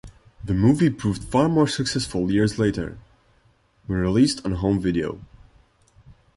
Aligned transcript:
The 0.43 0.55
movie 0.55 0.89
proved 0.89 1.23
far 1.25 1.47
more 1.47 1.67
successful 1.67 2.31
years 2.31 2.57
later, 2.57 2.97
when 3.85 3.99
released 3.99 4.43
on 4.43 4.53
home 4.53 4.79
video. 4.79 5.21